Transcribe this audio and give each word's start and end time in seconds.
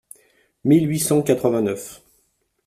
mille 0.63 0.87
huit 0.89 0.97
cent 0.99 1.21
quatre-vingt-neuf. 1.21 2.01